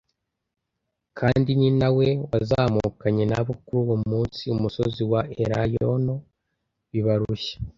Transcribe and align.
kandi 1.19 1.49
ni 1.59 1.69
na 1.79 1.89
we 1.97 2.07
wazamukanye 2.29 3.23
na 3.31 3.39
bo 3.45 3.53
kuri 3.63 3.77
uwo 3.85 3.95
munsi 4.09 4.43
umusozi 4.55 5.01
wa 5.11 5.21
Elayono 5.41 6.15
bibarushya; 6.91 7.55